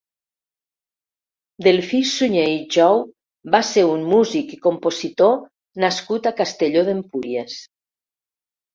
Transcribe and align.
Delfí 1.67 1.99
Suñer 2.13 2.47
i 2.55 2.57
Jou 2.77 3.03
va 3.57 3.63
ser 3.73 3.85
un 3.91 4.09
músic 4.17 4.59
i 4.59 4.61
compositor 4.67 5.39
nascut 5.87 6.35
a 6.35 6.37
Castelló 6.45 6.89
d'Empúries. 6.93 7.65